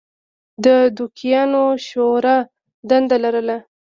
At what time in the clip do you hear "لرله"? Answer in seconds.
3.23-3.57